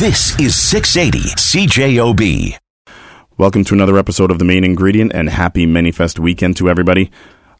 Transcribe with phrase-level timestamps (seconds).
[0.00, 2.58] This is 680 CJOB.
[3.38, 7.12] Welcome to another episode of The Main Ingredient and happy ManyFest weekend to everybody.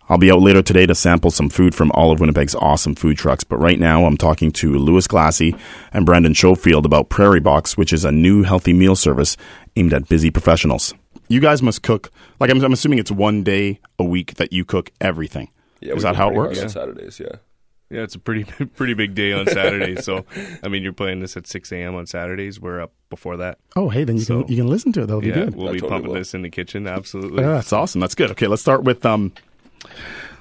[0.08, 3.18] I'll be out later today to sample some food from all of Winnipeg's awesome food
[3.18, 5.56] trucks, but right now I'm talking to Lewis Glassey
[5.92, 9.36] and Brandon Schofield about Prairie Box, which is a new healthy meal service
[9.76, 10.92] aimed at busy professionals.
[11.28, 12.10] You guys must cook,
[12.40, 15.50] like I'm, I'm assuming it's one day a week that you cook everything.
[15.78, 16.58] Yeah, is that how it works?
[16.58, 17.36] hard On Saturdays, yeah.
[17.90, 18.44] Yeah, it's a pretty
[18.76, 19.96] pretty big day on Saturday.
[20.00, 20.24] so,
[20.62, 21.94] I mean, you're playing this at 6 a.m.
[21.94, 22.58] on Saturdays.
[22.60, 23.58] We're up before that.
[23.76, 25.06] Oh, hey, then you So- can you can listen to it.
[25.06, 25.54] That'll be good.
[25.54, 26.18] we'll I be totally pumping will.
[26.18, 26.86] this in the kitchen.
[26.86, 27.42] Absolutely.
[27.42, 28.00] Yeah, that's awesome.
[28.00, 28.30] That's good.
[28.32, 29.32] Okay, let's start with um,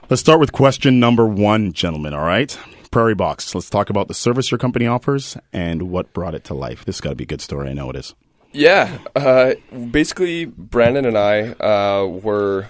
[0.09, 2.13] let's start with question number one, gentlemen.
[2.13, 2.57] All right,
[2.91, 3.53] Prairie Box.
[3.53, 6.85] Let's talk about the service your company offers and what brought it to life.
[6.85, 7.69] This got to be a good story.
[7.69, 8.15] I know it is.
[8.51, 9.55] Yeah, uh,
[9.91, 12.67] basically, Brandon and I uh, were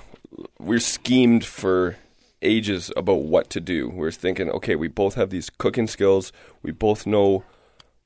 [0.59, 1.97] we're schemed for
[2.43, 3.89] ages about what to do.
[3.89, 6.31] We're thinking, okay, we both have these cooking skills.
[6.61, 7.43] We both know,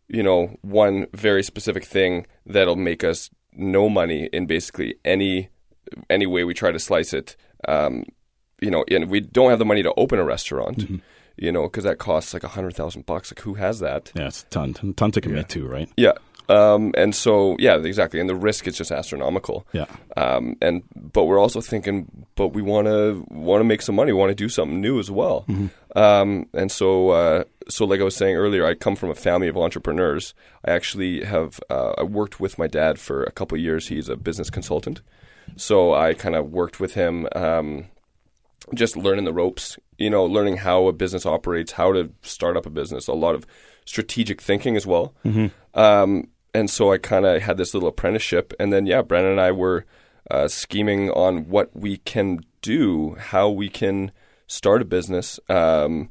[0.07, 5.49] you know, one very specific thing that'll make us no money in basically any
[6.09, 7.35] any way we try to slice it.
[7.67, 8.03] Um,
[8.61, 11.01] you know, and we don't have the money to open a restaurant.
[11.39, 13.31] You know, because that costs like a hundred thousand bucks.
[13.31, 14.11] Like, who has that?
[14.15, 15.87] Yeah, it's a ton, ton, ton to commit to, right?
[15.95, 16.13] Yeah.
[16.49, 18.19] Um, and so, yeah, exactly.
[18.19, 19.67] And the risk is just astronomical.
[19.73, 19.85] Yeah.
[20.15, 24.11] Um, and but we're also thinking, but we want to want to make some money.
[24.11, 25.45] We want to do something new as well.
[25.95, 29.47] Um, and so, uh, so like I was saying earlier, I come from a family
[29.47, 30.33] of entrepreneurs.
[30.65, 33.87] I actually have uh, I worked with my dad for a couple of years.
[33.87, 35.01] He's a business consultant,
[35.55, 37.27] so I kind of worked with him.
[37.35, 37.85] Um,
[38.73, 42.65] just learning the ropes, you know, learning how a business operates, how to start up
[42.65, 43.45] a business, a lot of
[43.85, 45.13] strategic thinking as well.
[45.73, 48.53] Um, and so I kind of had this little apprenticeship.
[48.59, 49.85] And then, yeah, Brandon and I were
[50.29, 54.11] uh, scheming on what we can do, how we can
[54.47, 56.09] start a business um,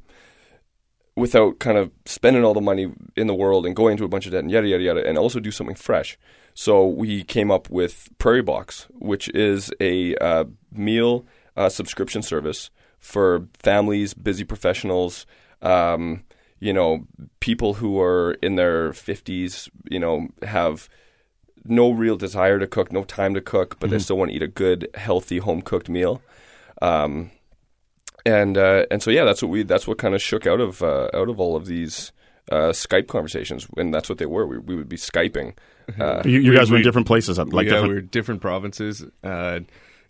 [1.16, 4.26] without kind of spending all the money in the world and going into a bunch
[4.26, 6.18] of debt and yada, yada, yada, and also do something fresh.
[6.54, 12.70] So we came up with Prairie Box, which is a uh, meal uh, subscription service
[12.98, 15.26] for families, busy professionals,
[15.62, 16.24] um,
[16.60, 17.06] you know,
[17.40, 20.88] people who are in their 50s, you know, have
[21.64, 24.42] no real desire to cook, no time to cook, but they still want to eat
[24.42, 26.22] a good, healthy, home cooked meal.
[26.80, 27.30] Um,
[28.24, 30.82] and uh, and so yeah, that's what we that's what kind of shook out of
[30.82, 32.12] uh, out of all of these
[32.50, 34.46] uh, Skype conversations, and that's what they were.
[34.46, 35.54] We, we would be skyping.
[36.00, 37.88] Uh, You, you We- guys were in different places, like yeah, different.
[37.88, 39.04] we were different provinces.
[39.22, 39.60] Uh,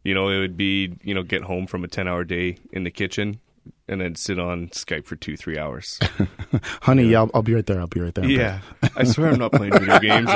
[0.05, 2.85] you know, it would be you know get home from a 10 hour day in
[2.85, 3.41] the kitchen
[3.89, 5.99] and then sit on Skype for two three hours.
[6.83, 7.81] Honey, yeah, I'll, I'll be right there.
[7.81, 8.25] I'll be right there.
[8.27, 8.61] yeah,
[8.97, 10.29] I swear I'm not playing video games.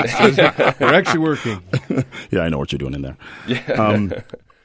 [0.81, 1.63] We're actually working.
[2.31, 3.17] yeah, I know what you're doing in there.
[3.47, 3.61] Yeah.
[3.73, 4.13] Um,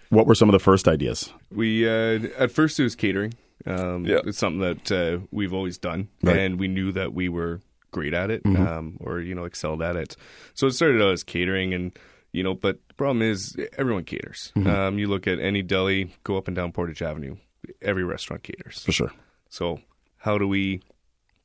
[0.10, 1.32] what were some of the first ideas?
[1.52, 3.34] We uh, at first it was catering.
[3.66, 4.20] Um, Yeah.
[4.26, 6.38] It's something that uh, we've always done, Right.
[6.38, 9.96] and we knew that we were great at it, um, or you know, excelled at
[9.96, 10.16] it.
[10.54, 11.98] So it started out as catering, and
[12.34, 14.52] you know, but the problem is everyone caters.
[14.56, 17.38] Um, you look at any deli, go up and down Portage Avenue,
[17.82, 18.84] every restaurant caters.
[18.84, 19.12] For sure.
[19.50, 19.80] So
[20.18, 20.82] how do we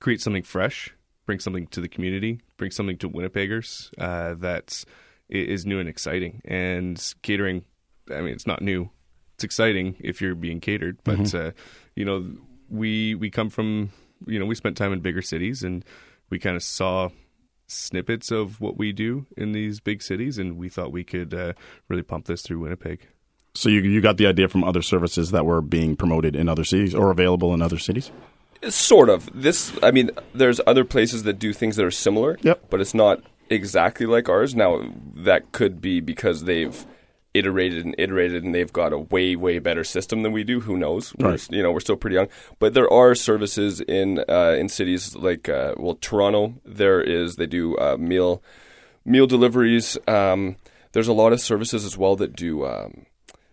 [0.00, 0.94] create something fresh,
[1.26, 4.84] bring something to the community, bring something to Winnipeggers uh, that's
[5.28, 6.42] is new and exciting?
[6.44, 7.64] And catering,
[8.10, 8.90] I mean, it's not new.
[9.34, 11.52] It's exciting if you're being catered, but uh,
[11.94, 12.30] you know,
[12.68, 13.90] we we come from
[14.26, 15.84] you know we spent time in bigger cities and
[16.30, 17.08] we kind of saw
[17.66, 21.52] snippets of what we do in these big cities, and we thought we could uh,
[21.88, 23.06] really pump this through Winnipeg.
[23.54, 26.64] So you you got the idea from other services that were being promoted in other
[26.64, 28.10] cities or available in other cities?
[28.68, 29.28] Sort of.
[29.32, 32.38] This, I mean, there's other places that do things that are similar.
[32.42, 32.66] Yep.
[32.68, 34.54] But it's not exactly like ours.
[34.54, 34.82] Now,
[35.14, 36.86] that could be because they've
[37.32, 40.60] iterated and iterated, and they've got a way, way better system than we do.
[40.60, 41.14] Who knows?
[41.16, 41.50] We're, Right.
[41.50, 42.28] You know, we're still pretty young.
[42.58, 46.54] But there are services in uh, in cities like uh, well, Toronto.
[46.64, 48.42] There is they do uh, meal
[49.04, 49.96] meal deliveries.
[50.06, 50.56] Um,
[50.92, 53.06] there's a lot of services as well that do um,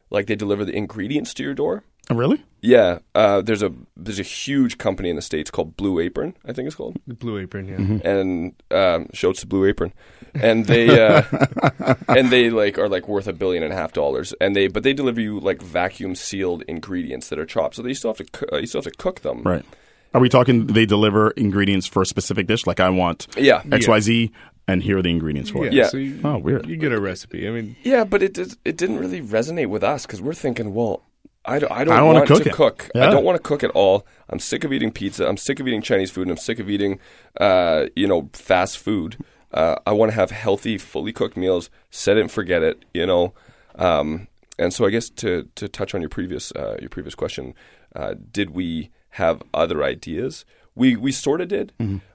[0.09, 1.83] like they deliver the ingredients to your door.
[2.09, 2.41] Oh, really?
[2.61, 6.53] Yeah, uh, there's a there's a huge company in the states called Blue Apron, I
[6.53, 8.09] think it's called, The Blue Apron, yeah.
[8.09, 9.93] and um, shouts to Blue Apron,
[10.33, 11.23] and they uh,
[12.07, 14.83] and they like are like worth a billion and a half dollars, and they but
[14.83, 18.23] they deliver you like vacuum sealed ingredients that are chopped, so they still have to
[18.25, 19.43] coo- uh, you still have to cook them.
[19.43, 19.65] Right.
[20.13, 22.65] Are we talking they deliver ingredients for a specific dish?
[22.65, 23.61] Like I want Yeah.
[23.63, 24.31] XYZ
[24.67, 25.73] and here are the ingredients for it.
[25.73, 25.87] Yeah.
[25.87, 26.67] So you, Oh, weird.
[26.67, 27.47] You get a recipe.
[27.47, 30.73] I mean, Yeah, but it did, it didn't really resonate with us because we're thinking,
[30.73, 31.03] well,
[31.45, 32.53] I don't, I don't, I don't wanna cook to it.
[32.53, 32.89] cook.
[32.93, 33.07] Yeah.
[33.07, 34.05] I don't want to cook at all.
[34.29, 35.25] I'm sick of eating pizza.
[35.27, 36.23] I'm sick of eating Chinese food.
[36.23, 36.99] And I'm sick of eating,
[37.39, 39.17] uh, you know, fast food.
[39.53, 41.69] Uh, I want to have healthy, fully cooked meals.
[41.89, 42.83] Set it and forget it.
[42.93, 43.33] You know,
[43.75, 44.27] um,
[44.59, 47.53] and so I guess to to touch on your previous uh, your previous question,
[47.95, 50.43] uh, did we have other ideas?
[50.75, 51.71] We we sort of did,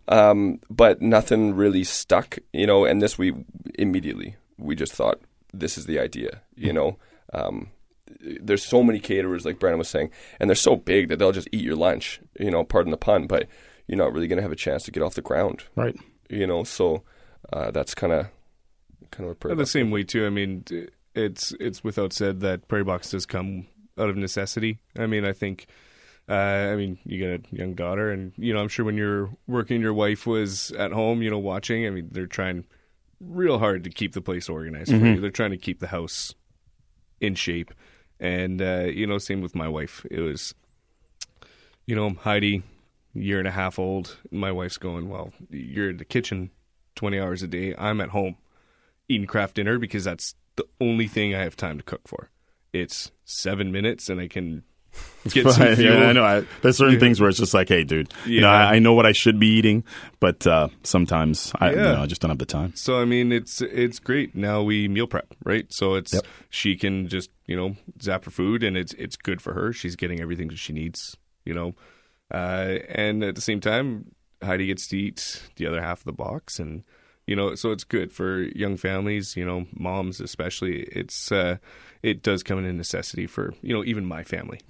[0.09, 2.39] um, but nothing really stuck.
[2.53, 3.35] You know, and this we
[3.75, 5.21] immediately we just thought
[5.53, 6.43] this is the idea.
[6.55, 6.99] You know,
[7.33, 7.71] um,
[8.21, 10.11] there's so many caterers, like Brandon was saying,
[10.41, 12.21] and they're so big that they'll just eat your lunch.
[12.39, 13.49] You know, pardon the pun, but
[13.87, 15.65] you're not really going to have a chance to get off the ground.
[15.77, 15.97] Right.
[16.29, 17.03] You know, so
[17.53, 18.29] uh, that's kind of
[19.11, 20.27] kind of a the same way too.
[20.27, 20.65] I mean,
[21.15, 23.67] it's it's without said that Prairie Box does come
[23.99, 24.79] out of necessity.
[24.99, 25.67] I mean, I think.
[26.33, 29.29] Uh, I mean, you got a young daughter, and you know, I'm sure when you're
[29.47, 31.87] working, your wife was at home, you know, watching.
[31.87, 32.65] I mean, they're trying
[33.21, 35.21] real hard to keep the place organized for you.
[35.21, 36.35] They're trying to keep the house
[37.21, 37.75] in shape,
[38.19, 40.07] and uh, you know, same with my wife.
[40.11, 40.55] It was,
[41.85, 42.63] you know, Heidi,
[43.13, 44.17] year and a half old.
[44.31, 46.51] My wife's going, well, you're in the kitchen
[46.95, 47.75] 20 hours a day.
[47.77, 48.37] I'm at home
[49.07, 52.31] eating Kraft Dinner because that's the only thing I have time to cook for.
[52.73, 54.63] It's seven minutes, and I can
[55.31, 55.99] get some Right, fuel.
[55.99, 56.25] yeah, I know.
[56.25, 58.93] I, there's certain things where it's just like, hey, dude, you know, I, I know
[58.93, 59.85] what I should be eating,
[60.21, 62.75] but uh, sometimes I, you know, I just don't have the time.
[62.75, 64.35] So I mean, it's it's great.
[64.35, 65.67] Now we meal prep, right?
[65.73, 66.27] So it's Yep.
[66.51, 69.73] she can just you know zap her food, and it's it's good for her.
[69.73, 71.75] She's getting everything that she needs, you know.
[72.33, 74.13] Uh, and at the same time,
[74.43, 76.83] Heidi gets to eat the other half of the box, and
[77.27, 80.83] you know, so it's good for young families, you know, moms especially.
[80.93, 81.59] It's uh,
[82.03, 84.61] it does come in a necessity for you know even my family.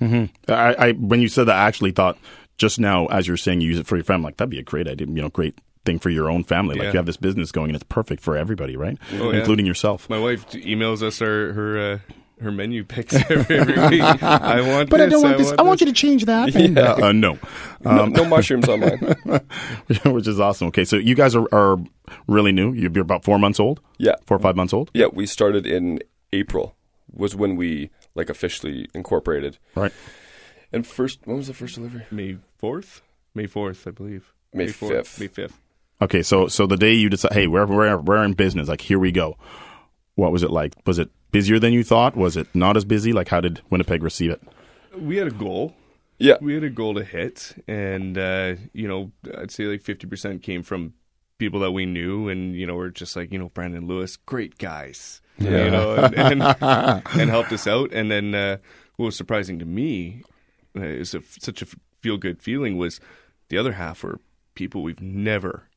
[0.49, 2.19] I, I when you said that, I actually thought
[2.59, 4.27] just now, as you're saying, you use it for your family.
[4.27, 5.07] Like that'd be a great idea.
[5.07, 6.75] You know, great thing for your own family.
[6.77, 6.93] Like Yeah.
[6.93, 8.99] you have this business going, and it's perfect for everybody, right?
[9.15, 9.41] Oh, yeah.
[9.41, 10.09] Including yourself.
[10.09, 11.99] My wife emails us her her uh,
[12.43, 14.03] her menu picks every, every week.
[14.03, 15.25] I want but this.
[15.25, 15.81] I this.
[15.81, 16.55] you to change that.
[16.63, 17.39] And, uh, no,
[17.85, 19.17] no, no mushrooms on mine.
[20.05, 20.69] which is awesome.
[20.69, 21.79] Okay, so you guys are, are
[22.27, 22.73] really new.
[22.73, 23.81] You're about four months old.
[23.99, 24.91] Yeah, Four or five months old.
[24.95, 25.07] yeah.
[25.13, 26.01] We started in
[26.33, 26.77] April
[27.13, 29.59] was when we like officially incorporated.
[29.75, 29.93] Right.
[30.73, 32.07] And first, when was the first delivery?
[32.11, 33.03] May fourth,
[33.35, 34.33] May fourth, I believe.
[34.55, 35.21] May 4th, 5th.
[35.21, 35.59] May fifth.
[36.03, 38.69] Okay, so so the day you decide, hey, we're we're we're in business.
[38.69, 39.37] Like here we go.
[40.15, 40.75] What was it like?
[40.85, 42.17] Was it busier than you thought?
[42.17, 43.13] Was it not as busy?
[43.13, 44.41] Like how did Winnipeg receive it?
[44.97, 45.75] We had a goal.
[46.19, 50.07] Yeah, We had a goal to hit, and uh, you know, I'd say like fifty
[50.07, 50.93] percent came from
[51.39, 54.57] people that we knew, and you know, we're just like you know, Brandon Lewis, great
[54.59, 55.65] guys, Yeah.
[55.65, 56.43] you know, and, and,
[57.21, 57.93] and helped us out.
[57.93, 58.59] And then uh,
[58.97, 60.23] what was surprising to me
[60.79, 61.67] uh, is a, such a
[62.03, 63.01] feel good feeling was
[63.49, 64.21] the other half were
[64.55, 65.69] people we've never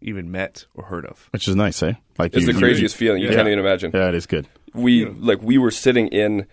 [0.00, 1.28] even met or heard of.
[1.30, 1.92] Which is nice, eh?
[2.18, 3.22] Like it's you- the you- craziest feeling.
[3.22, 3.34] You Yeah.
[3.36, 3.92] can't even imagine.
[3.94, 4.48] Yeah, it is good.
[4.74, 6.46] We like we were sitting in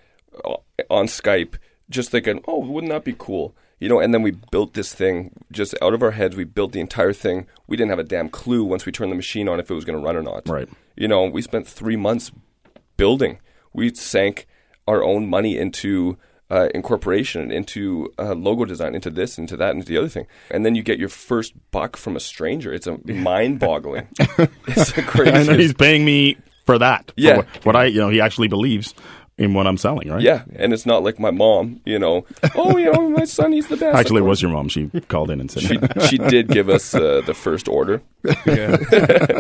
[0.46, 0.56] uh,
[0.90, 1.56] on Skype,
[1.90, 4.00] just thinking, "Oh, wouldn't that be cool?" You know.
[4.00, 6.36] And then we built this thing just out of our heads.
[6.36, 7.48] We built the entire thing.
[7.68, 9.86] We didn't have a damn clue once we turned the machine on if it was
[9.86, 10.48] going to run or not.
[10.48, 10.70] Right.
[10.96, 12.32] You know, we spent three months
[12.98, 13.40] building.
[13.74, 14.48] We sank
[14.88, 16.18] our own money into
[16.50, 20.26] uh, incorporation, into uh, logo design, into this, into that, into the other thing.
[20.50, 22.74] And then you get your first buck from a stranger.
[22.74, 24.08] It's a mind-boggling.
[24.20, 26.38] it's the then he's paying me
[26.70, 27.08] for that.
[27.08, 27.38] for Yeah.
[27.38, 28.94] what, what I, you know, he actually believes
[29.38, 30.22] in what I'm selling, right?
[30.22, 32.26] Yeah, and it's not like my mom, you know.
[32.56, 33.98] Oh, you know, my son, he's the best.
[33.98, 34.68] Actually, it was your mom.
[34.68, 35.78] She called in and said, She
[36.08, 38.02] she did give us uh, the first order.
[38.46, 38.78] Yeah.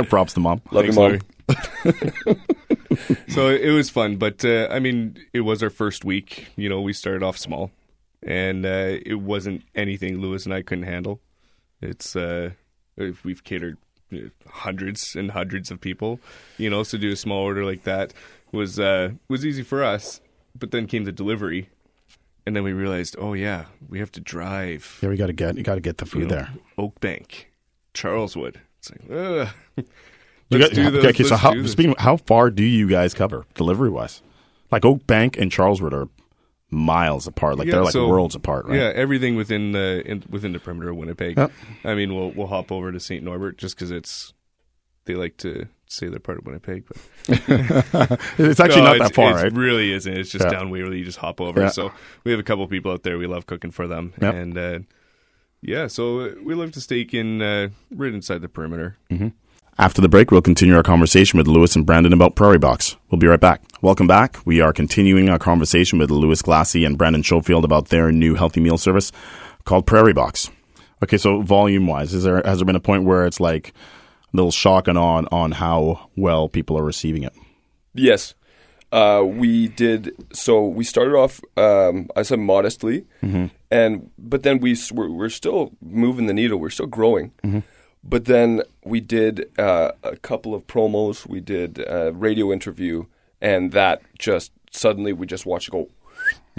[0.10, 0.62] props to mom.
[0.72, 2.38] Love you, Thanks, mom.
[3.28, 6.48] So it was fun, but uh, I mean, it was our first week.
[6.56, 7.72] You know, we started off small,
[8.24, 11.22] and uh, it wasn't anything Lewis and I couldn't handle.
[11.82, 12.52] It's uh,
[12.98, 13.78] we've catered
[14.48, 16.20] hundreds and hundreds of people.
[16.58, 18.14] You know, so do a small order like that
[18.52, 20.22] was uh, was easy for us.
[20.58, 21.70] But then came the delivery,
[22.46, 25.00] and then we realized, oh yeah, we have to drive.
[25.02, 26.50] Yeah, we got to get, you got to get the food you know, there.
[26.78, 27.46] Oakbank,
[27.94, 28.60] Charleswood.
[28.80, 29.48] It's like, ugh.
[30.52, 33.14] You Let's got- do those, okay, so how, speaking, of, how far do you guys
[33.14, 34.24] cover delivery wise?
[34.72, 36.08] Like Oakbank and Charleswood are
[36.72, 37.58] miles apart.
[37.58, 38.78] Like Yeah, they're like so- worlds apart, right?
[38.78, 41.38] Yeah, everything within the in, within the perimeter of Winnipeg.
[41.38, 41.52] Yep.
[41.84, 43.24] I mean, we'll we'll hop over to St.
[43.24, 44.34] Norbert just because it's
[45.06, 46.98] they like to say they're part of Winnipeg, but
[48.38, 49.54] It's actually No, not that far, It right?
[49.54, 50.16] really isn't.
[50.16, 50.52] It's just Yeah.
[50.52, 51.00] down Waverley.
[51.00, 51.62] You just hop over.
[51.62, 51.70] Yeah.
[51.70, 51.92] So
[52.24, 53.18] we have a couple people out there.
[53.18, 54.34] We love cooking for them, Yep.
[54.36, 54.80] and uh,
[55.62, 58.98] yeah, so uh, we love to stake in uh, right inside the perimeter.
[59.80, 62.98] After the break, we'll continue our conversation with Lewis and Brandon about Prairie Box.
[63.10, 63.62] We'll be right back.
[63.82, 64.38] Welcome back.
[64.44, 68.60] We are continuing our conversation with Lewis Glassey and Brandon Schofield about their new healthy
[68.60, 69.14] meal service
[69.64, 70.52] called Prairie Box.
[71.02, 74.36] Okay, so volume wise, is there has there been a point where it's like a
[74.36, 77.32] little shock and on on how well people are receiving it?
[77.94, 78.36] Yes.
[78.92, 80.12] Uh, we did.
[80.34, 83.06] So we started off, um, I said modestly,
[83.72, 86.60] and but then we we're, we're still moving the needle.
[86.60, 87.32] We're still growing.
[88.04, 91.28] But then we did uh, a couple of promos.
[91.28, 93.06] We did a radio interview,
[93.42, 95.90] and that just suddenly we just watched it go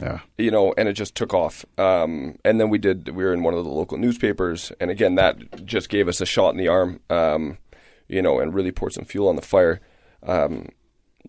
[0.03, 0.21] Yeah.
[0.37, 1.65] you know, and it just took off.
[1.79, 5.15] Um, and then we did, we were in one of the local newspapers, and again,
[5.15, 7.59] that just gave us a shot in the arm, um,
[8.09, 9.81] you know, and really poured some fuel on the fire.
[10.23, 10.69] Um,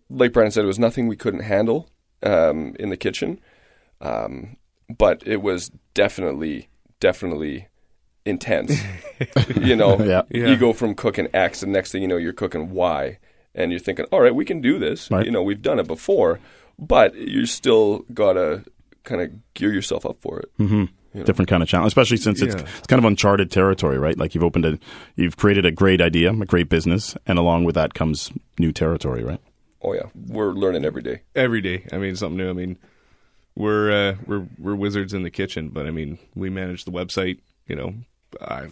[0.10, 1.90] like Brandon said, it was nothing we couldn't handle
[2.24, 3.40] um, in the kitchen,
[4.02, 4.58] um,
[4.90, 6.68] but it was definitely,
[7.00, 7.68] definitely
[8.26, 8.80] intense.
[9.62, 10.22] you know, Yeah.
[10.30, 10.48] Yeah.
[10.50, 13.18] you go from cooking X, and next thing you know, you're cooking Y,
[13.56, 15.10] and you're thinking, all right, we can do this.
[15.12, 15.26] Right.
[15.26, 16.40] You know, we've done it before,
[16.80, 18.64] but you still gotta
[19.04, 20.50] kind of gear yourself up for it.
[20.60, 21.24] Mm-hmm.
[21.24, 22.62] Different kind of challenge, especially since it's Yeah.
[22.78, 24.18] it's kind of uncharted territory, right?
[24.18, 24.80] Like you've opened a,
[25.18, 29.22] you've created a great idea, a great business, and along with that comes new territory,
[29.24, 29.42] right?
[29.82, 31.22] Oh yeah, we're learning every day.
[31.36, 31.86] every day.
[31.92, 32.50] I mean, something new.
[32.50, 32.78] I mean,
[33.56, 37.40] we're uh, we're we're wizards in the kitchen, but I mean, we manage the website.
[37.68, 37.94] You know,
[38.40, 38.68] I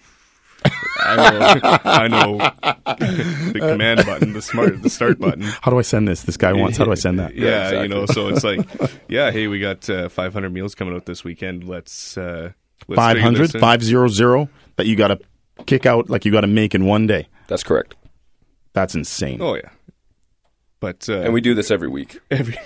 [1.02, 2.38] I know I know
[3.54, 5.42] the command button, the smart, the start button.
[5.42, 6.24] How do I send this?
[6.24, 6.78] This guy wants.
[6.78, 7.36] How do I send that?
[7.36, 7.82] Yeah, exactly.
[7.84, 8.60] you know, so it's like,
[9.08, 11.68] yeah, hey, we got uh, 500 meals coming out this weekend.
[11.68, 12.52] Let's uh,
[12.88, 15.20] let's figure 500, 500 that you got to
[15.66, 17.28] kick out, like you got to make in one day.
[17.48, 17.96] That's correct.
[18.74, 19.42] That's insane.
[19.42, 19.70] Oh yeah,
[20.80, 22.20] but uh, And we do this every week.
[22.32, 22.58] every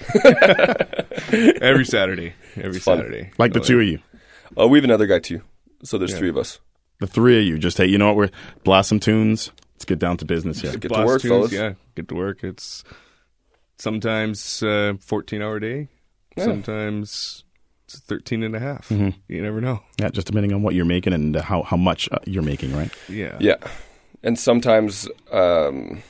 [1.62, 2.80] every Saturday, every.
[2.80, 4.00] Saturday, like the Oh, two of you,
[4.58, 5.42] Oh, we have another guy too.
[5.84, 6.60] So there's three of us.
[7.04, 8.16] The three of you, just hey, you know what?
[8.16, 8.30] We're
[8.64, 9.52] blossom tunes.
[9.76, 10.72] Let's get down to business here.
[10.78, 11.52] Get to work, tunes, fellas.
[11.52, 12.44] Yeah, get to work.
[12.44, 12.84] It's
[13.78, 15.90] sometimes uh, 14 hour day,
[16.38, 16.46] Yeah.
[16.46, 17.44] sometimes
[17.86, 18.90] it's 13 and a half.
[18.90, 19.10] Mm-hmm.
[19.28, 19.82] You never know.
[20.00, 22.92] Yeah, just depending on what you're making and how how much uh, you're making, right?
[23.10, 23.36] Yeah.
[23.40, 23.58] Yeah,
[24.24, 26.02] and sometimes, um,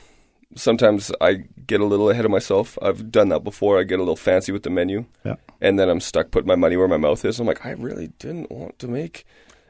[0.54, 2.78] sometimes I get a little ahead of myself.
[2.80, 3.80] I've done that before.
[3.80, 5.36] I get a little fancy with the menu, Yeah.
[5.60, 7.40] and then I'm stuck putting my money where my mouth is.
[7.40, 9.24] I'm like, I really didn't want to make,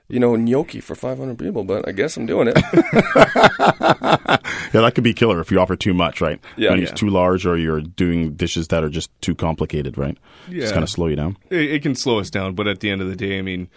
[0.08, 2.56] you know, gnocchi for 500 people, but I guess I'm doing it.
[4.75, 6.40] Yeah, that could be killer if you offer too much, right?
[6.56, 6.70] Yeah.
[6.70, 6.94] Menu's Yeah.
[6.96, 10.18] too large, or you're doing dishes that are just too complicated, right?
[10.49, 10.64] Yeah.
[10.64, 11.37] It's kind of slow you down.
[11.49, 13.68] It, it can slow us down, but at the end of the day, I mean,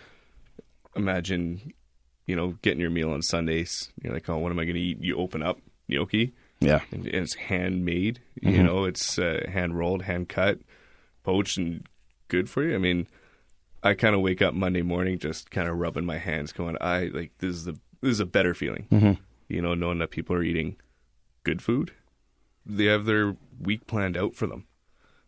[0.96, 1.74] imagine,
[2.26, 3.92] you know, getting your meal on Sundays.
[4.02, 4.98] You're like, oh, what am I going to eat?
[5.04, 8.20] You open up gnocchi, Yeah, and, and it's handmade.
[8.42, 8.56] Mm-hmm.
[8.56, 10.60] You know, it's uh, hand rolled, hand cut,
[11.24, 11.86] poached, and
[12.28, 12.74] good for you.
[12.74, 13.08] I mean,
[13.88, 17.06] I kind of wake up Monday morning just kind of rubbing my hands, going, I
[17.14, 18.88] like this is the this is a better feeling.
[18.92, 19.14] Mm-hmm.
[19.50, 20.76] You know, knowing that people are eating
[21.44, 21.92] good food.
[22.66, 24.66] They have their week planned out for them.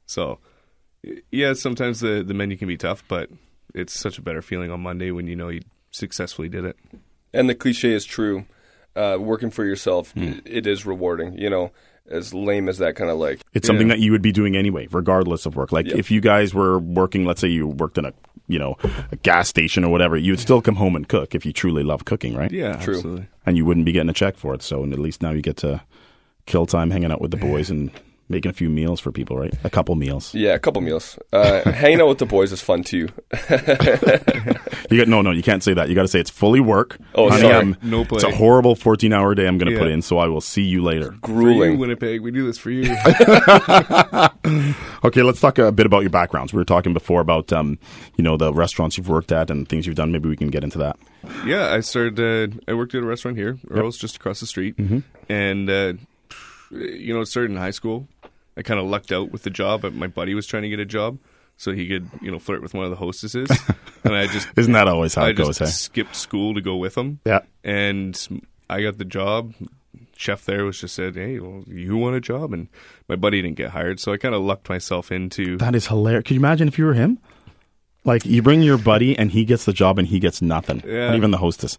[0.06, 0.40] So,
[1.32, 3.30] yeah, sometimes the the menu can be tough, but
[3.74, 5.62] it's such a better feeling on Monday when you know you
[5.92, 6.78] successfully did it.
[7.34, 8.46] and the cliche is true.
[8.96, 11.38] Uh, working for yourself, i- it is rewarding.
[11.38, 11.72] You know,
[12.10, 13.40] as lame as that kind of like.
[13.54, 13.94] it's something Yeah.
[13.96, 15.72] that you would be doing anyway, regardless of work.
[15.72, 15.98] Like Yeah.
[15.98, 18.14] if you guys were working, let's say you worked in a
[18.50, 18.76] you know
[19.12, 22.04] a gas station or whatever, you'd still come home and cook if you truly love
[22.04, 22.52] cooking, right?
[22.52, 22.96] Yeah, True.
[22.96, 23.28] absolutely.
[23.46, 24.62] And you wouldn't be getting a check for it.
[24.62, 25.82] So and at least now you get to
[26.46, 27.92] kill time hanging out with the boys and
[28.30, 29.54] making a few meals for people, right?
[29.64, 30.34] A couple meals.
[30.36, 31.18] Yeah, a couple meals.
[31.34, 33.10] Uh, hanging out with the boys is fun too.
[34.90, 35.88] You get no, no, you can't say that.
[35.88, 36.98] You got to say it's fully work.
[37.14, 37.54] Oh, Honey, sorry.
[37.54, 38.16] I'm- No play.
[38.16, 40.64] It's a horrible 14 hour day I'm going to put in, so I will see
[40.64, 41.12] you later.
[41.24, 41.78] For you, Grueling.
[41.78, 42.92] Winnipeg, we do this for you.
[45.04, 46.54] Okay, let's talk a bit about your backgrounds.
[46.54, 47.78] We were talking before about, um,
[48.18, 50.12] you know, the restaurants you've worked at and things you've done.
[50.12, 50.98] Maybe we can get into that.
[51.46, 52.20] Yeah, I started.
[52.20, 54.76] Uh, I worked at a restaurant here, Earl's, just across the street,
[55.30, 55.94] and uh,
[56.72, 58.08] you know, it started in high school.
[58.60, 59.82] I kind of lucked out with the job.
[59.82, 61.18] but My buddy was trying to get a job,
[61.58, 63.50] so he could, you know, flirt with one of the hostesses,
[64.04, 65.58] and I just, Isn't that always how I it goes?
[65.58, 65.66] just Hey?
[65.86, 67.40] skipped school to go with him, Yeah.
[67.64, 68.14] and
[68.70, 69.54] I got the job.
[70.16, 72.68] Chef there was just said, "Hey, well, you want a job?" And
[73.08, 75.58] my buddy didn't get hired, so I kind of lucked myself into.
[75.58, 76.24] That is hilarious.
[76.26, 77.20] Could you imagine if you were him?
[78.10, 80.82] Like you bring your buddy and he gets the job and he gets nothing.
[80.84, 81.10] Yeah.
[81.10, 81.78] Not even the hostess.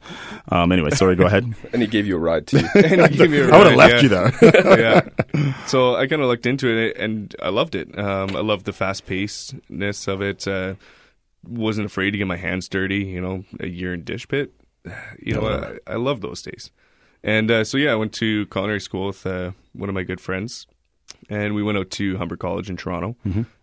[0.48, 1.16] Um, anyway, sorry.
[1.16, 1.52] Go ahead.
[1.72, 2.58] And he gave you a ride too.
[2.74, 4.02] and he gave me a I would have left yeah.
[4.02, 4.78] you there.
[4.78, 5.56] yeah.
[5.66, 7.98] So I kind of looked into it and I loved it.
[7.98, 10.46] Um, I loved the fast pacedness of it.
[10.46, 10.74] Uh,
[11.44, 13.04] wasn't afraid to get my hands dirty.
[13.04, 14.52] You know, a year in dish pit.
[15.18, 16.70] You know, I, I love those days.
[17.24, 20.20] And uh, so yeah, I went to culinary school with uh, one of my good
[20.20, 20.66] friends,
[21.28, 23.16] and we went out to Humber College in Toronto.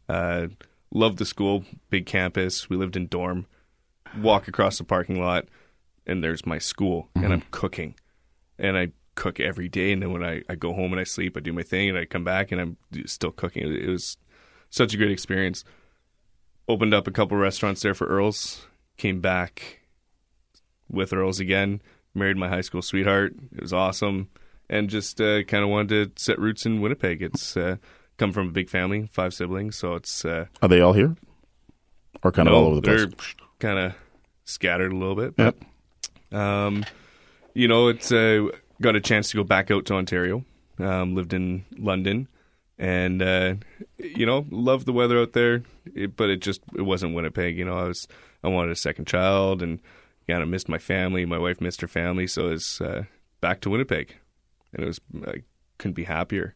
[0.09, 0.47] Uh,
[0.91, 2.69] loved the school, big campus.
[2.69, 3.45] We lived in dorm.
[4.17, 5.47] Walk across the parking lot,
[6.05, 7.95] and there's my school, and I'm cooking
[8.59, 9.91] and I cook every day.
[9.91, 11.97] And then when I, I go home and I sleep, I do my thing, and
[11.97, 13.63] I come back and I'm still cooking.
[13.63, 14.17] It, it was
[14.69, 15.63] such a great experience.
[16.67, 18.67] Opened up a couple restaurants there for Earls.
[18.97, 19.81] Came back
[20.89, 21.81] with Earls again.
[22.13, 23.35] Married my high school sweetheart.
[23.55, 24.29] It was awesome,
[24.69, 27.21] and just uh, kind of wanted to set roots in Winnipeg.
[27.21, 27.77] It's uh,
[28.17, 31.15] come from a big family, five siblings, so it's uh, Are they all here?
[32.23, 33.01] Or kind of all over the place?
[33.01, 33.11] they're
[33.59, 33.95] kind of
[34.45, 35.33] scattered a little bit.
[35.37, 36.37] Yep.
[36.39, 36.85] Um,
[37.53, 38.47] you know, it's uh,
[38.81, 40.43] got a chance to go back out to Ontario.
[40.79, 42.27] Um, lived in London,
[42.77, 43.55] and uh,
[43.97, 45.63] you know, loved the weather out there,
[45.95, 47.57] it, but it just it wasn't Winnipeg.
[47.57, 48.07] You know, I was
[48.43, 49.79] I wanted a second child, and
[50.27, 51.25] kind of missed my family.
[51.25, 53.05] My wife missed her family, so it's uh,
[53.41, 54.15] back to Winnipeg,
[54.73, 55.43] and it was I
[55.79, 56.53] couldn't be happier.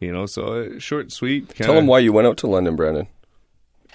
[0.00, 1.48] You know, so uh, short and sweet.
[1.50, 3.06] Tell them why you went out to London, Brandon.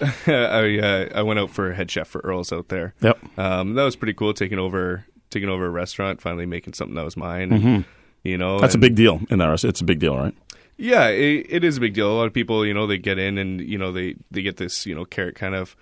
[0.26, 2.94] I uh, I went out for head chef for Earl's out there.
[3.00, 3.38] Yep.
[3.38, 4.34] Um, that was pretty cool.
[4.34, 7.84] Taking over taking over a restaurant, finally making something that was mine.
[8.24, 9.52] You know, That's a big deal in there.
[9.52, 10.34] It's a big deal, right?
[10.76, 12.10] Yeah, it, it is a big deal.
[12.10, 14.56] A lot of people, you know, they get in and you know they they get
[14.56, 15.76] this you know carrot kind of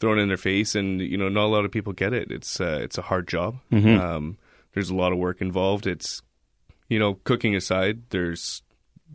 [0.00, 2.30] thrown in their face, and you know not a lot of people get it.
[2.30, 3.56] It's uh, it's a hard job.
[3.72, 4.38] Um,
[4.74, 5.86] there's a lot of work involved.
[5.86, 6.22] It's
[6.88, 8.62] you know cooking aside, there's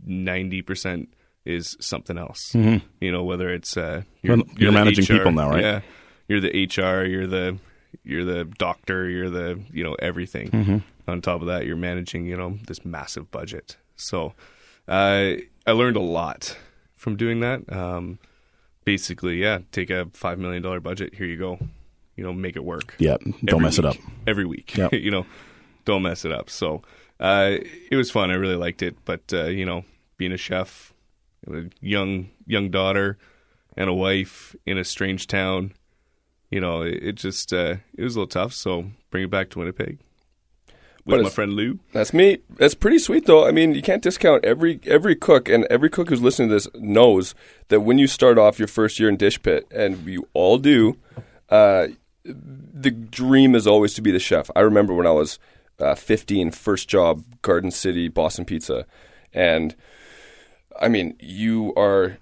[0.04, 1.08] ninety percent
[1.44, 2.54] is something else.
[2.54, 5.62] You know whether it's uh, Well, you're the managing HR, people now, right?
[5.62, 5.80] Yeah,
[6.28, 7.58] you're the HR, you're the
[8.04, 10.50] you're the doctor, you're the you know everything.
[10.50, 10.78] Mm-hmm.
[11.08, 13.76] On top of that, you're managing you know this massive budget.
[13.96, 14.34] So
[14.88, 15.34] uh,
[15.66, 16.56] I learned a lot
[16.96, 17.70] from doing that.
[17.72, 18.18] Um,
[18.84, 21.14] basically, yeah, take a five million dollar budget.
[21.14, 21.58] Here you go.
[22.16, 22.94] You know, make it work.
[22.98, 23.16] Yeah.
[23.22, 23.96] Don't Every mess it up.
[24.26, 24.76] every week.
[24.76, 24.92] Yep.
[24.92, 25.26] you know,
[25.84, 26.50] don't mess it up.
[26.50, 26.82] So
[27.20, 27.58] uh,
[27.90, 28.30] it was fun.
[28.30, 28.96] I really liked it.
[29.04, 29.84] But uh, you know,
[30.16, 30.92] being a chef,
[31.50, 33.18] a young young daughter,
[33.76, 35.72] and a wife in a strange town,
[36.50, 38.52] you know, it, it just uh, it was a little tough.
[38.52, 39.98] So bring it back to Winnipeg
[41.04, 41.78] But with my friend Lou.
[41.92, 42.38] That's me.
[42.50, 43.46] That's pretty sweet, though.
[43.46, 46.68] I mean, you can't discount every every cook, and every cook who's listening to this
[46.74, 47.34] knows
[47.68, 50.96] that when you start off your first year in Dish Pit, and you all do,
[51.48, 51.88] uh,
[52.24, 54.50] the dream is always to be the chef.
[54.54, 55.38] I remember when I was
[55.82, 58.86] uh, 15, first job, Garden City, Boston Pizza,
[59.32, 59.74] and
[60.80, 62.18] I mean, you are.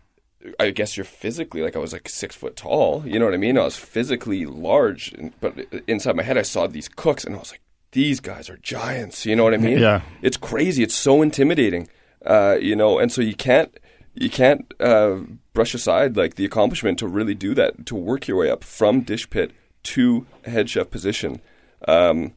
[0.59, 3.03] I guess you're physically like I was like six foot tall.
[3.07, 3.59] You know what I mean?
[3.59, 5.55] I was physically large, and- but
[5.87, 7.61] inside my head, I saw these cooks, and I was like,
[7.93, 9.79] "These guys are giants." You know what I mean?
[9.79, 10.01] Yeah.
[10.23, 10.83] It's crazy.
[10.83, 11.89] It's so intimidating.
[12.25, 13.77] Uh, you know, and so you can't
[14.15, 15.19] you can't uh,
[15.53, 19.03] brush aside like the accomplishment to really do that to work your way up from
[19.03, 19.53] dish pit
[19.83, 21.41] to head chef position.
[21.87, 22.33] Um,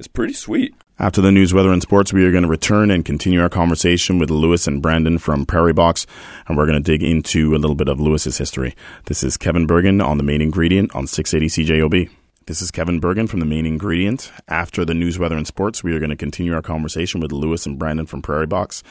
[0.00, 0.74] it's pretty sweet.
[0.98, 4.18] After the news, weather, and sports, we are going to return and continue our conversation
[4.18, 6.06] with Lewis and Brandon from Prairie Box,
[6.48, 8.74] and we're going to dig into a little bit of Lewis's history.
[9.04, 12.10] This is Kevin Burgin on the main ingredient on 680 CJOB.
[12.46, 14.32] This is Kevin Burgin from the main ingredient.
[14.48, 17.66] After the news, weather, and sports, we are going to continue our conversation with Lewis
[17.66, 18.82] and Brandon from Prairie Box.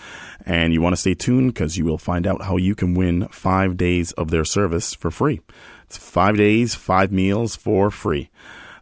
[0.46, 3.28] And you want to stay tuned because you will find out how you can win
[3.30, 5.42] five days of their service for free.
[5.86, 8.30] It's five days, five meals for free.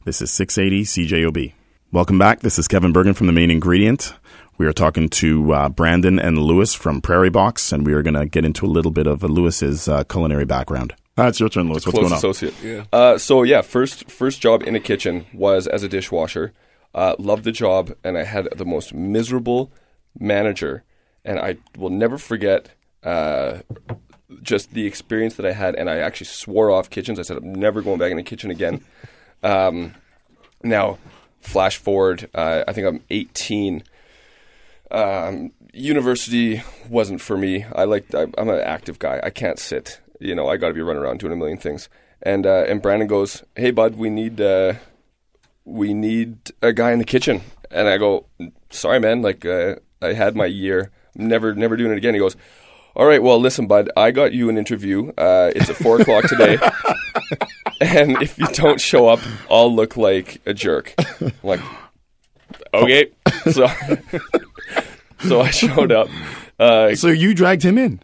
[0.04, 1.57] This is 680 CJOB.
[1.91, 2.41] Welcome back.
[2.41, 4.13] This is Kevin Burgin from the main ingredient.
[4.58, 8.13] We are talking to uh, Brandon and Lewis from Prairie Box, and we are going
[8.15, 10.93] to get into a little bit of Lewis's uh, culinary background.
[11.15, 11.86] That's your turn, Lewis.
[11.86, 12.17] What's Close going on?
[12.17, 12.54] associate.
[12.62, 12.84] Yeah.
[12.91, 16.54] Uh, so yeah, first first job in a kitchen was as a dishwasher.
[16.93, 19.71] Uh, loved the job, and I had the most miserable
[20.19, 20.84] manager,
[21.23, 22.69] and I will never forget.
[23.04, 23.60] Uh,
[24.43, 27.17] just the experience that I had, and I actually swore off kitchens.
[27.17, 28.84] I said I'm never going back in a kitchen again.
[29.41, 29.93] Um,
[30.63, 30.97] now,
[31.41, 33.84] flash forward, uh, I think I'm 18.
[34.91, 37.65] Um, university wasn't for me.
[37.76, 39.19] I like I'm an active guy.
[39.23, 40.02] I can't sit.
[40.19, 41.89] You know, I got to be running around doing a million things.
[42.21, 44.73] And uh, and Brandon goes, "Hey, bud, we need uh,
[45.65, 48.26] we need a guy in the kitchen." And I go,
[48.69, 49.21] "Sorry, man.
[49.21, 50.91] Like uh, I had my year.
[51.15, 52.36] Never never doing it again." He goes.
[52.95, 53.91] All right, well, listen, bud.
[53.95, 55.10] I got you an interview.
[55.19, 56.58] Uh, it's at four o'clock today,
[57.82, 60.94] and if you don't show up, I'll look like a jerk.
[61.22, 61.62] I'm like,
[62.74, 63.08] okay.
[63.52, 63.68] So,
[65.20, 66.10] so I showed up.
[66.60, 68.00] Uh, So you dragged him in.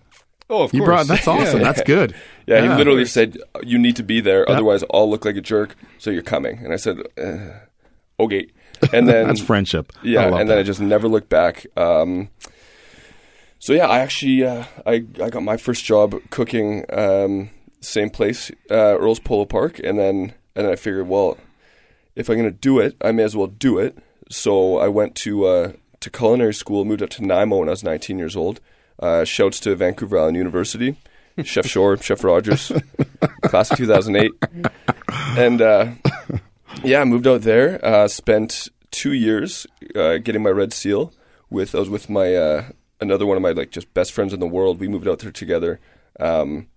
[0.50, 0.88] Oh, of You course.
[0.88, 1.08] brought.
[1.08, 1.62] That's awesome.
[1.62, 2.16] That's good.
[2.46, 5.78] Yeah, he literally said, "You need to be there, otherwise I'll look like a jerk."
[5.98, 7.52] So you're coming, and I said, uh,
[8.20, 8.48] "Okay."
[8.92, 9.94] And then That's friendship.
[10.04, 10.58] Yeah, and then.
[10.58, 11.66] I just never looked back.
[11.78, 12.28] Um,
[13.60, 17.50] so yeah, I actually uh, I I got my first job cooking um,
[17.84, 21.38] same place, uh, Earl's Polo Park, and then and I figured, well,
[22.16, 23.98] if I'm gonna do it, I may as well do it.
[24.30, 27.84] So I went to uh, to culinary school, moved up to Nanaimo when I was
[27.84, 28.60] 19 years old.
[29.00, 30.96] Uh, shouts to Vancouver Island University,
[31.44, 32.72] Chef Shore, Chef Rogers,
[33.44, 34.32] class of 2008,
[35.38, 35.88] and uh,
[36.84, 37.84] yeah, I moved out there.
[37.84, 39.66] Uh, spent two years
[39.96, 41.14] uh, getting my red seal.
[41.50, 42.66] With I was with my uh,
[43.00, 44.80] another one of my like just best friends in the world.
[44.80, 45.80] We moved out there together.
[46.20, 46.68] Um,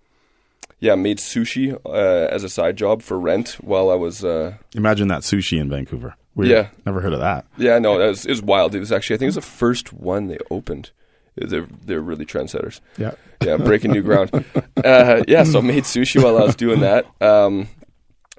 [0.80, 4.24] yeah, made sushi uh, as a side job for rent while I was.
[4.24, 6.14] Uh, Imagine that sushi in Vancouver.
[6.34, 6.50] Weird.
[6.50, 6.68] Yeah.
[6.84, 7.46] Never heard of that.
[7.56, 8.74] yeah, no, that was, it was wild.
[8.74, 10.90] It was actually I think it was the first one they opened.
[11.36, 12.80] They're they're really trendsetters.
[12.96, 13.12] Yeah.
[13.44, 14.30] yeah, breaking new ground.
[14.84, 17.66] Uh, yeah, so I made sushi while I was doing that, um,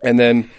[0.03, 0.49] and then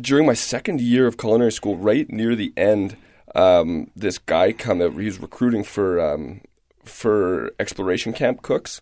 [0.00, 2.96] during my second year of culinary school, right near the end,
[3.34, 4.94] um, this guy come out.
[4.94, 6.40] He was recruiting for um,
[6.82, 8.80] for exploration camp cooks.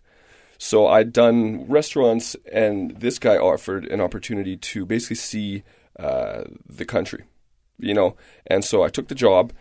[0.63, 5.63] So I'd done restaurants, and this guy offered an opportunity to basically see
[5.99, 7.25] uh, the country,
[7.77, 8.15] you know.
[8.47, 9.51] And so I took the job,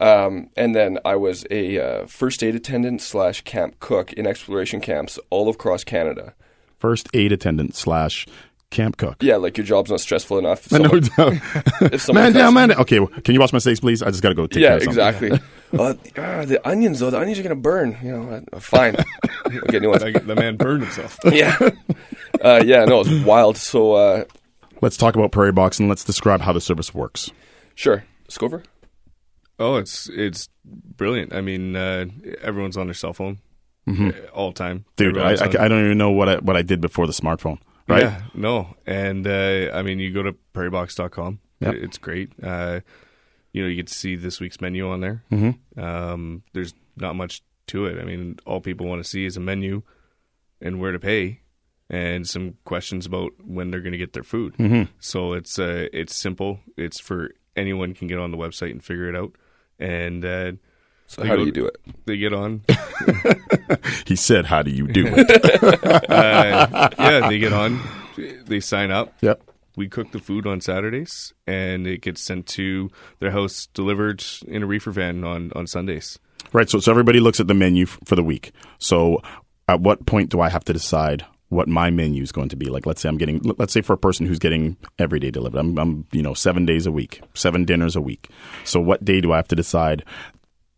[0.00, 4.80] um, and then I was a uh, first aid attendant slash camp cook in exploration
[4.80, 6.32] camps all across Canada.
[6.78, 8.26] First aid attendant slash
[8.70, 9.22] camp cook.
[9.22, 10.64] Yeah, like your job's not stressful enough.
[10.64, 11.34] If No someone- doubt.
[11.92, 12.68] if someone man down, man.
[12.70, 12.80] down.
[12.80, 14.02] Okay, well, can you wash my steaks, please?
[14.02, 15.32] I just got to go take Yeah, care of something.
[15.34, 15.40] exactly.
[15.78, 17.96] uh, ah, the onions, though, the onions are gonna burn.
[18.02, 18.96] You know, uh, fine.
[19.44, 20.02] I'll get new ones.
[20.26, 21.18] The man burned himself.
[21.24, 21.56] yeah,
[22.40, 22.84] uh, yeah.
[22.84, 23.56] No, it's wild.
[23.56, 24.24] So, uh,
[24.80, 27.30] Let's talk about Prairie Box and let's describe how the service works.
[27.74, 28.64] sure, Scover.
[29.58, 31.32] Oh, it's it's brilliant.
[31.34, 32.06] I mean, uh,
[32.40, 33.38] everyone's on their cell phone
[33.86, 36.80] uh, all time, Dude, I, I, I don't even know what I, what I did
[36.80, 37.58] before the smartphone,
[37.88, 38.02] right?
[38.02, 38.74] Yeah, no.
[38.86, 41.40] And uh, I mean, you go to prairiebox.com.
[41.60, 41.74] Yep.
[41.74, 42.30] It's great.
[43.52, 45.22] You know, you get to see this week's menu on there.
[45.30, 45.80] Mm-hmm.
[45.80, 48.00] Um, there's not much to it.
[48.00, 49.82] I mean, all people want to see is a menu
[50.60, 51.40] and where to pay
[51.90, 54.54] and some questions about when they're going to get their food.
[54.56, 54.90] Mm-hmm.
[55.00, 56.60] So it's uh, it's simple.
[56.76, 59.32] It's for anyone can get on the website and figure it out.
[59.78, 60.52] And uh,
[61.06, 61.76] So how go- do you do it?
[62.06, 62.62] they get on.
[64.06, 65.44] He said, "How do you do it?"
[66.10, 67.80] uh, yeah, they get on.
[68.46, 69.14] They sign up.
[69.20, 69.42] yep.
[69.76, 74.62] We cook the food on Saturdays, and it gets sent to their house, delivered in
[74.62, 76.18] a reefer van on on Sundays.
[76.52, 76.68] Right.
[76.68, 78.52] So, so everybody looks at the menu f- for the week.
[78.78, 79.22] So,
[79.68, 82.66] at what point do I have to decide what my menu is going to be?
[82.66, 85.58] Like, let's say I'm getting, let's say for a person who's getting every day delivered,
[85.58, 88.28] I'm, I'm, you know, seven days a week, seven dinners a week.
[88.64, 90.04] So, what day do I have to decide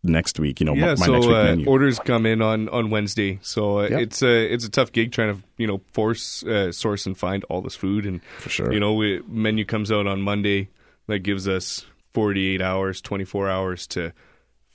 [0.05, 0.59] next week?
[0.59, 3.39] You know, yeah, my, my so next week uh, orders come in on, on Wednesday.
[3.41, 3.99] So uh, Yep.
[4.01, 7.43] it's a it's a tough gig trying to you know force uh, source and find
[7.45, 8.73] all this food and For sure.
[8.73, 10.69] You know, we, menu comes out on Monday
[11.07, 14.13] that gives us forty eight hours, twenty four hours to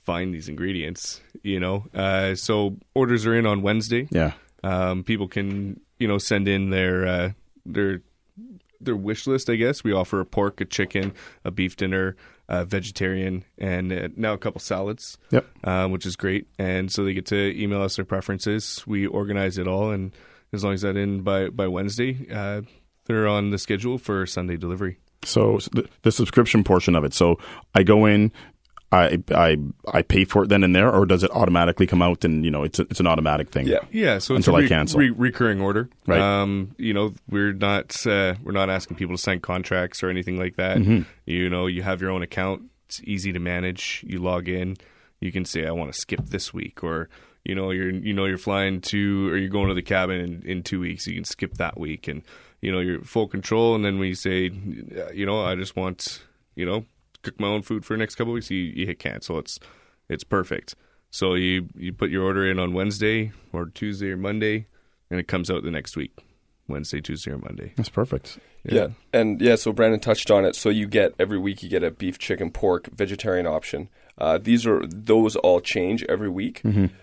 [0.03, 1.21] find these ingredients.
[1.43, 4.07] You know, uh, so orders are in on Wednesday.
[4.11, 4.33] yeah.
[4.63, 7.31] Um, people can you know send in their uh,
[7.65, 8.01] their
[8.79, 9.49] their wish list.
[9.49, 11.13] I guess we offer a pork, a chicken,
[11.45, 12.15] a beef dinner,
[12.51, 15.17] a vegetarian, and uh, now a couple salads.
[15.31, 15.45] Yep.
[15.63, 16.47] um, which is great.
[16.59, 18.83] And so they get to email us their preferences.
[18.85, 20.11] We organize it all, and
[20.53, 22.61] as long as that in by by Wednesday, uh,
[23.05, 24.97] they're on the schedule for Sunday delivery.
[25.23, 27.13] So the, the subscription portion of it.
[27.13, 27.37] So
[27.75, 28.31] I go in,
[28.91, 29.57] I I
[29.93, 32.51] I pay for it then and there, or does it automatically come out and you
[32.51, 33.67] know it's a, it's an automatic thing?
[33.67, 33.79] Yeah.
[33.91, 34.99] Yeah, so it's Until I a re- cancel.
[34.99, 35.89] re- recurring order.
[36.05, 36.19] Right.
[36.19, 40.37] Um, you know, we're not uh, we're not asking people to sign contracts or anything
[40.37, 40.77] like that.
[40.77, 41.03] Mm-hmm.
[41.25, 42.63] You know, you have your own account.
[42.87, 44.03] It's easy to manage.
[44.05, 44.75] You log in.
[45.21, 47.07] You can say, "I want to skip this week," or
[47.45, 50.41] you know, you're you know you're flying to or you're going to the cabin in,
[50.43, 51.07] in two weeks.
[51.07, 52.23] You can skip that week, and
[52.59, 53.73] you know you're full control.
[53.75, 54.51] And then we say,
[55.13, 56.23] you know, I just want
[56.55, 56.85] you know
[57.21, 59.39] cook my own food for the next couple weeks, you, you hit cancel.
[59.39, 59.59] It's
[60.09, 60.75] it's perfect.
[61.09, 64.67] So you you put your order in on Wednesday or Tuesday or Monday,
[65.09, 66.17] and it comes out the next week,
[66.67, 67.73] Wednesday, Tuesday or Monday.
[67.75, 68.39] That's perfect.
[68.63, 68.89] Yeah.
[69.11, 70.55] And yeah, so Brandon touched on it.
[70.55, 73.89] So you get every week you get a beef, chicken, pork, vegetarian option.
[74.17, 76.61] Uh, these are those all change every week.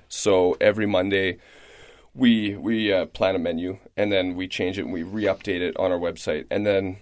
[0.08, 1.38] So every Monday
[2.14, 5.76] we we uh, plan a menu and then we change it and we re-update it
[5.76, 6.46] on our website.
[6.50, 6.98] And then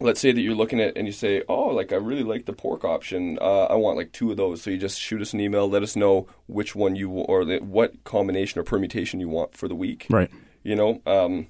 [0.00, 2.52] let's say that you're looking at and you say, "Oh, like I really like the
[2.52, 3.38] pork option.
[3.40, 5.82] Uh, I want like two of those." So you just shoot us an email, let
[5.82, 9.74] us know which one you or the, what combination or permutation you want for the
[9.74, 10.06] week.
[10.10, 10.30] Right.
[10.62, 11.46] You know, um,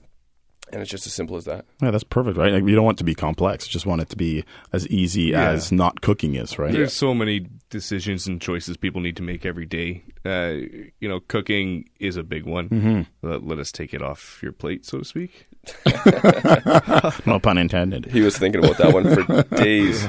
[0.70, 1.64] and it's just as simple as that.
[1.82, 2.52] Yeah, that's perfect, right?
[2.52, 3.66] Like, you don't want it to be complex.
[3.66, 5.48] You just want it to be as easy Yeah.
[5.50, 6.70] as not cooking is, right?
[6.70, 10.04] There's so many decisions and choices people need to make every day.
[10.26, 10.56] Uh,
[11.00, 12.68] you know, cooking is a big one.
[12.68, 13.26] Mm-hmm.
[13.26, 15.46] Let, let us take it off your plate, so to speak.
[17.26, 18.06] No pun intended.
[18.06, 20.06] He was thinking about that one for days.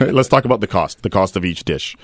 [0.12, 1.02] Let's talk about the cost.
[1.02, 1.96] The cost of each dish.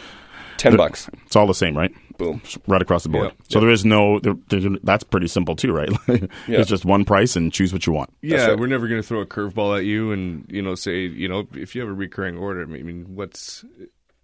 [0.56, 1.08] Ten bucks.
[1.24, 1.90] It's all the same, right?
[2.18, 2.42] Boom.
[2.66, 3.28] Right across the board.
[3.28, 3.44] Yeah.
[3.48, 4.20] So there is no.
[4.20, 5.88] There, there's, that's pretty simple too, right?
[6.06, 6.26] Yeah.
[6.60, 8.12] It's just one price and choose what you want.
[8.20, 8.58] Yeah, right.
[8.58, 11.46] we're never going to throw a curveball at you and you know say you know
[11.54, 12.62] if you have a recurring order.
[12.62, 13.64] I mean, what's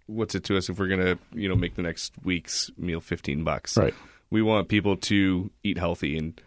[0.05, 3.01] what's it to us if we're going to you know make the next week's meal
[3.01, 3.75] fifteen bucks?
[3.75, 3.95] Right.
[4.29, 6.39] We want people to eat healthy, and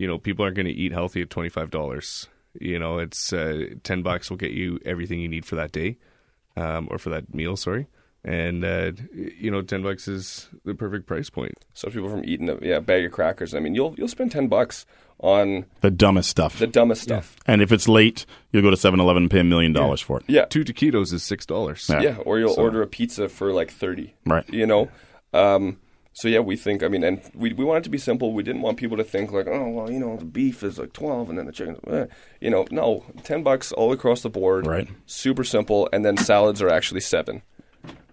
[0.00, 2.26] you know people aren't going to eat healthy at twenty five dollars.
[2.58, 5.98] You know, it's uh, ten bucks will get you everything you need for that day,
[6.56, 7.56] um, or for that meal.
[7.56, 7.86] Sorry.
[8.24, 11.54] And uh, you know, ten bucks is the perfect price point.
[11.74, 13.54] Some people from eating a yeah bag of crackers.
[13.54, 14.84] I mean, you'll you'll spend ten bucks
[15.20, 16.58] on The dumbest stuff.
[16.58, 17.36] the dumbest stuff.
[17.46, 20.24] and if it's late, you'll go to 7-Eleven and pay a million dollars for it.
[20.28, 20.46] Yeah.
[20.46, 21.86] Two taquitos is six dollars.
[21.90, 22.00] Yeah.
[22.00, 22.16] Yeah.
[22.24, 24.14] Or you'll So- order a pizza for like thirty.
[24.26, 24.48] Right.
[24.48, 24.90] You know.
[25.34, 25.78] Um,
[26.12, 26.82] so yeah, we think.
[26.82, 28.32] I mean, and we we want it to be simple.
[28.32, 30.92] We didn't want people to think like, oh well, you know, the beef is like
[30.92, 31.76] twelve, and then the chicken.
[31.86, 32.06] Eh.
[32.40, 34.66] You know, no, ten bucks all across the board.
[34.66, 34.88] Right.
[35.06, 37.42] Super simple, and then salads are actually seven.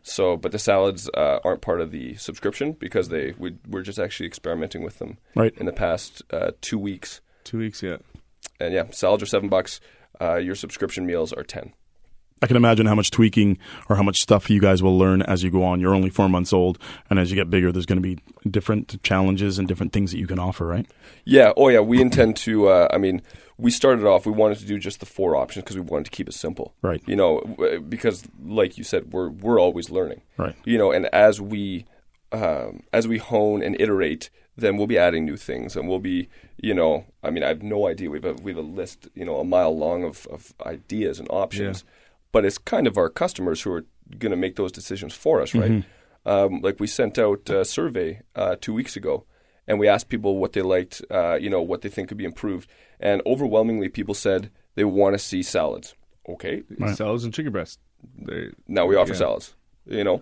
[0.03, 3.99] So, but the salads uh, aren't part of the subscription because they we, we're just
[3.99, 5.53] actually experimenting with them Right.
[5.57, 7.19] in the past uh, two weeks.
[7.43, 7.97] Two weeks, yeah.
[8.60, 9.81] And yeah, salads are seven bucks.
[10.21, 11.73] Uh, your subscription meals are ten.
[12.41, 13.58] I can imagine how much tweaking
[13.89, 15.80] or how much stuff you guys will learn as you go on.
[15.80, 16.78] You're only four months old,
[17.10, 18.19] and as you get bigger, there's going to be
[18.50, 20.86] different challenges and different things that you can offer, right?
[21.26, 21.54] Yeah.
[21.58, 21.80] Oh, yeah.
[21.80, 22.67] We intend to.
[22.67, 23.21] Uh, I mean,
[23.58, 24.26] we started off.
[24.26, 26.73] We wanted to do just the four options because we wanted to keep it simple.
[26.82, 27.02] Right.
[27.08, 27.41] You know,
[27.89, 30.21] because like you said, we're we're always learning.
[30.38, 30.56] Right.
[30.65, 31.86] You know, and as we
[32.32, 36.30] um, as we hone and iterate, then we'll be adding new things, and we'll be,
[36.58, 38.10] you know, I mean, I have no idea.
[38.10, 41.28] We've a, we have a list, you know, a mile long of, of ideas and
[41.30, 41.84] options,
[42.31, 43.85] but it's kind of our customers who are
[44.19, 45.83] going to make those decisions for us, right?
[46.25, 49.25] Um, like we sent out a survey uh, two weeks ago,
[49.67, 52.25] and we asked people what they liked, uh, you know, what they think could be
[52.25, 55.95] improved, and overwhelmingly, people said they want to see salads.
[56.29, 56.63] Okay,
[56.93, 57.79] Salads and chicken breast.
[58.17, 59.17] They- now we offer Yeah.
[59.19, 59.55] salads.
[59.85, 60.21] You know,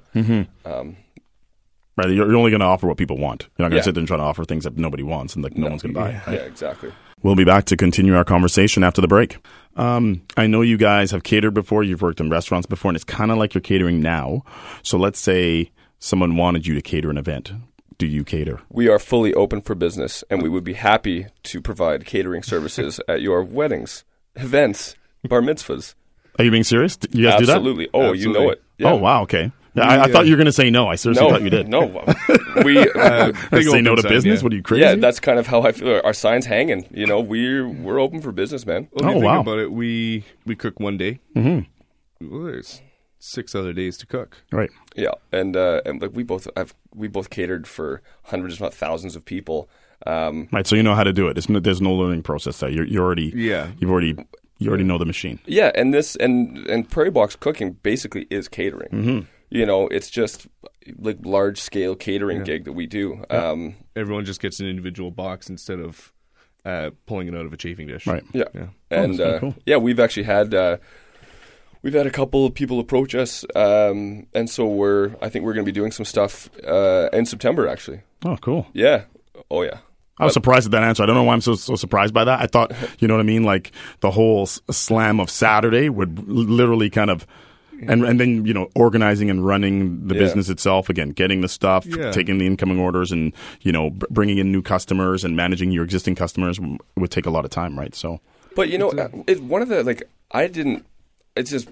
[1.97, 2.09] Right.
[2.09, 3.43] You're, you're only going to offer what people want.
[3.57, 3.81] You're not going to Yeah.
[3.83, 5.93] sit there and try to offer things that nobody wants and like no, one's going
[5.95, 6.11] to buy.
[6.33, 6.91] yeah, exactly.
[7.25, 9.39] We'll be back to continue our conversation after the break.
[9.75, 11.83] Um, I know you guys have catered before.
[11.83, 14.43] You've worked in restaurants before, and it's kind of like you're catering now.
[14.83, 17.51] So let's say someone wanted you to cater an event.
[17.97, 18.61] Do you cater?
[18.69, 22.99] We are fully open for business, and we would be happy to provide catering services
[23.07, 24.03] at your weddings,
[24.35, 24.95] events,
[25.27, 25.95] bar mitzvahs.
[26.37, 26.95] Are you being serious?
[27.09, 27.53] You guys do that?
[27.53, 27.89] Absolutely.
[27.91, 28.61] Oh, you know it.
[28.77, 28.91] Yeah.
[28.91, 29.23] Oh wow.
[29.23, 29.51] Okay.
[29.75, 30.87] Yeah, I, I thought you were going to say no.
[30.87, 31.67] I seriously No, thought you did.
[31.67, 31.87] no.
[32.63, 34.39] We uh, say no to sign, business.
[34.39, 34.43] yeah.
[34.43, 34.81] What are you crazy?
[34.83, 35.99] yeah, that's kind of how I feel.
[36.05, 36.87] Our signs hanging.
[36.91, 38.87] You know, we're we're open for business, man.
[38.93, 39.41] Well, Oh, wow.
[39.41, 41.19] about it, we we cook one day.
[41.35, 42.29] Mm-hmm.
[42.31, 42.81] Well, there's
[43.19, 44.37] six other days to cook.
[44.51, 44.69] right.
[44.95, 48.73] Yeah, and uh, and like we both have we both catered for hundreds, if not
[48.73, 49.69] thousands, of people.
[50.07, 50.65] Um, Right.
[50.65, 51.37] So you know how to do it.
[51.37, 52.69] It's no, there's no learning process there.
[52.69, 53.33] You're, you're already.
[53.35, 53.71] Yeah.
[53.79, 54.15] You've already.
[54.59, 55.39] You already know the machine.
[55.45, 58.89] yeah, and this and and Prairie Box cooking basically is catering.
[58.89, 59.19] Mm-hmm.
[59.49, 60.47] You know, it's just
[60.97, 63.23] like large scale catering gig that we do.
[63.29, 66.11] Um, Everyone just gets an individual box instead of
[66.65, 68.07] uh, pulling it out of a chafing dish.
[68.07, 68.23] Right.
[68.33, 68.67] Yeah, Yeah.
[68.89, 69.55] and kinda uh, cool.
[69.65, 70.77] yeah, we've actually had uh,
[71.83, 75.53] we've had a couple of people approach us, um, and so we're I think we're
[75.53, 77.67] going to be doing some stuff uh, in September.
[77.67, 78.65] Actually, Oh, cool.
[78.73, 79.03] yeah,
[79.51, 79.77] oh yeah,
[80.17, 81.03] I was surprised at that answer.
[81.03, 82.41] I don't know why I'm so so surprised by that.
[82.41, 86.89] I thought, you know what I mean, like the whole slam of Saturday would literally
[86.89, 87.27] kind of,
[87.87, 90.21] and and then you know organizing and running the Yeah.
[90.21, 92.11] business itself again, getting the stuff, Yeah.
[92.11, 95.83] taking the incoming orders, and you know b- bringing in new customers and managing your
[95.83, 97.93] existing customers w- would take a lot of time, right?
[97.95, 98.19] So
[98.55, 100.85] But you know, uh, it, one of the like I didn't.
[101.35, 101.67] It's just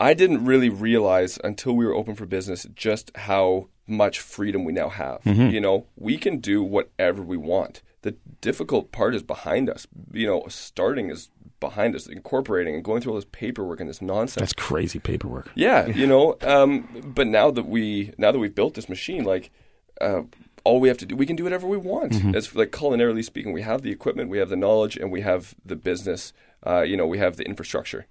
[0.00, 4.72] I didn't really realize until we were open for business just how much freedom we
[4.72, 5.20] now have.
[5.24, 7.82] You know, we can do whatever we want.
[8.02, 9.86] The difficult part is behind us.
[10.12, 11.28] You know, starting is
[11.68, 12.06] behind us.
[12.06, 14.40] Incorporating and going through all this paperwork and this nonsense.
[14.40, 15.50] that's crazy paperwork.
[15.54, 16.36] Yeah, you know.
[16.42, 19.50] Um, but now that we now that we've built this machine, like
[20.00, 20.22] uh,
[20.64, 22.12] all we have to do, we can do whatever we want.
[22.12, 22.34] Mm-hmm.
[22.34, 25.54] As like culinarily speaking, we have the equipment, we have the knowledge, and we have
[25.64, 26.32] the business.
[26.66, 28.06] Uh, you know, we have the infrastructure.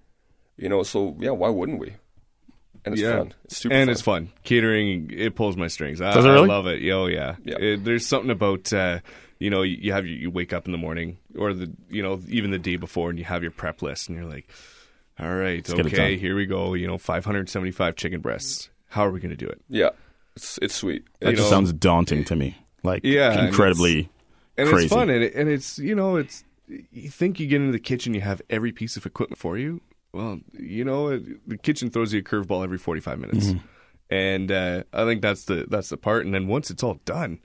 [0.58, 1.96] You know, so yeah, why wouldn't we?
[2.86, 3.18] And it's yeah.
[3.18, 3.34] fun.
[3.46, 3.92] It's super and fun.
[3.92, 4.32] it's fun.
[4.44, 6.02] Catering, it pulls my strings.
[6.02, 6.50] I, Does it really?
[6.50, 6.90] I love it.
[6.92, 7.36] Oh yeah.
[7.44, 7.58] Yeah.
[7.58, 9.00] It- there's something about uh,
[9.44, 12.02] you know you, you have your, you wake up in the morning or the you
[12.02, 14.48] know even the day before and you have your prep list and you're like,
[15.20, 16.74] all right, get it okay, here we go.
[16.74, 18.70] You know, 575 chicken breasts.
[18.88, 19.60] How are we going to do it?
[19.70, 19.90] Yeah,
[20.36, 21.04] it's it's sweet.
[21.20, 22.58] That You just know- sounds daunting to me.
[22.84, 24.10] Like Yeah, and incredibly
[24.58, 24.86] and crazy.
[24.86, 26.44] it's fun and, it, and it's you know it's
[26.92, 29.82] you think you get into the kitchen you have every piece of equipment for you
[30.14, 33.66] well you know it, the kitchen throws you a curveball every 45 minutes Mm-hmm.
[34.12, 37.40] and uh, i think that's the that's the part and then once it's all done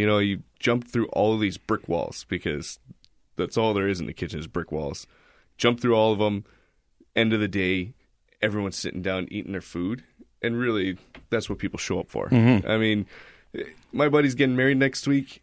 [0.00, 2.78] you know you jump through all of these brick walls because
[3.36, 5.06] that's all there is in the kitchen is brick walls.
[5.58, 6.44] Jump through all of them.
[7.14, 7.92] End of the day
[8.42, 10.02] everyone's sitting down eating their food
[10.40, 10.96] and really
[11.28, 12.28] that's what people show up for.
[12.28, 12.66] Mm-hmm.
[12.66, 13.04] i mean
[13.92, 15.42] my buddy's getting married next week.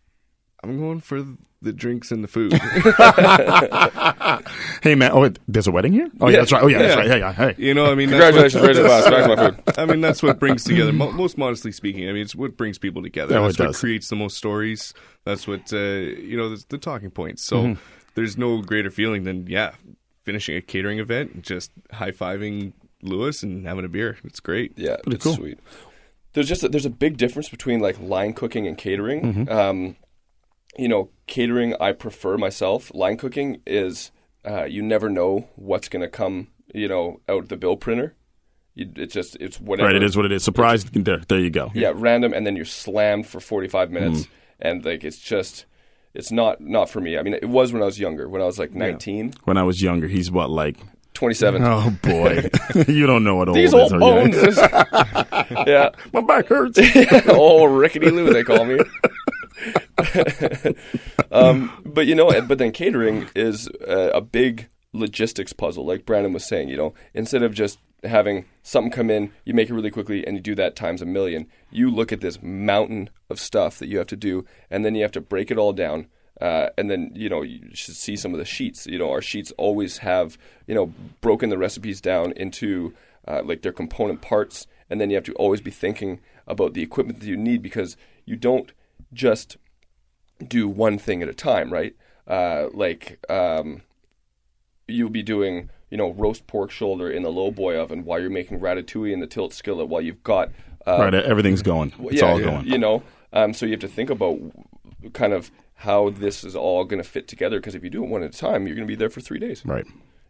[0.63, 1.23] I'm going for
[1.61, 2.53] the drinks and the food.
[4.83, 6.09] Hey man, oh wait, there's a wedding here.
[6.21, 6.39] Oh yeah, Yeah.
[6.39, 6.63] that's right.
[6.63, 7.07] Oh yeah, that's right.
[7.07, 7.33] Yeah, yeah.
[7.33, 9.09] Hey, you know, I mean, that's what- Congratulations, raise a glass.
[9.09, 9.79] Back to my food.
[9.79, 10.93] I mean, that's what brings together.
[10.93, 13.33] Mo- most modestly speaking, I mean, it's what brings people together.
[13.35, 13.79] Yeah, it that's what does.
[13.79, 14.93] creates the most stories.
[15.25, 17.43] That's what uh, you know, the, the talking points.
[17.43, 17.81] So Mm-hmm.
[18.15, 19.71] there's no greater feeling than yeah,
[20.23, 24.17] finishing a catering event, and just high fiving Lewis and having a beer.
[24.23, 24.73] It's great.
[24.77, 25.33] Yeah, it's cool.
[25.35, 25.59] sweet.
[26.33, 29.21] There's just a, there's a big difference between like line cooking and catering.
[29.21, 29.49] Mm-hmm.
[29.51, 29.95] Um,
[30.77, 32.91] you know, catering I prefer myself.
[32.93, 34.11] Line cooking is
[34.47, 36.47] uh, you never know what's going to come.
[36.73, 38.13] You know, out the bill printer.
[38.75, 39.87] You, it's just it's whatever.
[39.87, 39.95] right.
[39.95, 40.43] It is what it is.
[40.43, 40.83] Surprise.
[40.85, 41.71] There, there you go.
[41.73, 44.27] Yeah, random, and then you're slammed for 45 minutes, Mm.
[44.59, 45.65] and like it's just
[46.13, 47.17] it's not not for me.
[47.17, 49.33] I mean, it was when I was younger, when I was like 19.
[49.45, 50.77] When I was younger, he's what like
[51.13, 51.63] 27.
[51.63, 52.47] Oh boy,
[52.87, 54.35] you don't know what old These is, old are bones.
[54.35, 54.51] you?
[55.65, 55.89] yeah.
[56.13, 56.77] My back hurts.
[57.29, 58.77] oh, Rickety Lou, they call me.
[61.31, 66.33] um, but you know, but then catering is a, a big logistics puzzle, like Brandon
[66.33, 66.69] was saying.
[66.69, 70.37] You know, instead of just having something come in, you make it really quickly, and
[70.37, 71.47] you do that times a million.
[71.71, 75.01] You look at this mountain of stuff that you have to do, and then you
[75.01, 76.07] have to break it all down.
[76.39, 78.85] Uh, and then you know you should see some of the sheets.
[78.85, 82.93] You know our sheets always have you know broken the recipes down into
[83.27, 86.83] uh, like their component parts, and then you have to always be thinking about the
[86.83, 88.71] equipment that you need because you don't
[89.13, 89.57] just
[90.45, 91.95] do one thing at a time, right?
[92.27, 93.81] Uh, like um,
[94.87, 98.29] you'll be doing you know roast pork shoulder in the low boy oven while you're
[98.29, 100.49] making ratatouille in the tilt skillet while you've got
[100.87, 101.93] uh, right, everything's going.
[101.99, 102.65] It's yeah, all going.
[102.65, 104.39] You know, um, so you have to think about
[105.13, 108.09] kind of how this is all going to fit together because if you do it
[108.09, 109.63] one at a time, you're going to be there for three days.
[109.65, 109.85] Right.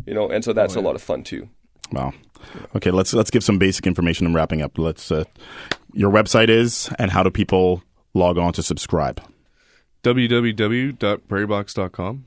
[0.06, 1.48] You know, and so that's a lot of fun too.
[1.92, 2.14] Wow.
[2.76, 4.78] Okay, let's let's give some basic information and wrapping up.
[4.78, 5.26] Let's uh,
[5.94, 9.22] your website is and how do people log on to subscribe?
[10.08, 12.26] www.prairiebox.com.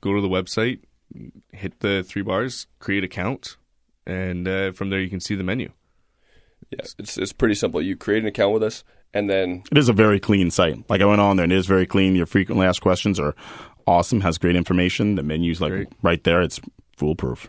[0.00, 0.80] Go to the website,
[1.52, 3.56] hit the three bars, create account,
[4.06, 5.70] and uh, from there you can see the menu.
[6.70, 7.80] Yeah, it's it's pretty simple.
[7.82, 10.88] You create an account with us, and then It is a very clean site.
[10.90, 12.14] Like I went on there and it is very clean.
[12.14, 13.34] Your frequently asked questions are
[13.86, 15.14] awesome, has great information.
[15.16, 15.88] The menu's like Great.
[16.02, 16.42] right there.
[16.42, 16.60] It's
[16.96, 17.48] foolproof.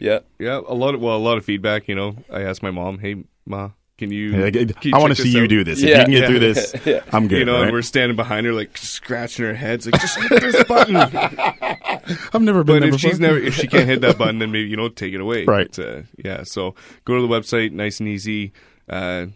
[0.00, 1.88] yeah, Yeah, a lot of well, a lot of feedback.
[1.88, 4.32] You know, I asked my mom, "Hey, ma, can you?
[4.32, 5.80] Like, can you I want to see this you out?" do this.
[5.80, 6.26] Yeah, if you can get yeah.
[6.28, 7.00] through this, Yeah.
[7.12, 7.38] I'm good.
[7.38, 7.62] You know, right?
[7.64, 10.96] and we're standing behind her, like scratching her heads, like just hit this button.
[12.32, 13.10] I've never been But there if before.
[13.10, 15.44] she's never, if she can't hit that button, then maybe you know, take it away.
[15.44, 15.74] Right.
[15.74, 16.42] But, uh, yeah.
[16.44, 18.52] So go to the website, nice and easy.
[18.88, 19.26] Uh,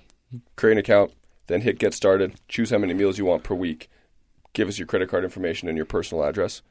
[0.57, 1.12] create an account,
[1.49, 2.35] then hit get started.
[2.49, 3.88] Choose how many meals you want per week.
[4.53, 6.62] Give us your credit card information and your personal address,